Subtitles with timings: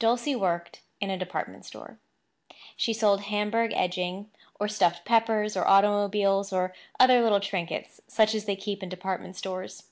[0.00, 2.00] Dulcie worked in a department store.
[2.76, 8.46] She sold Hamburg edging, or stuffed peppers, or automobiles, or other little trinkets such as
[8.46, 9.84] they keep in department stores.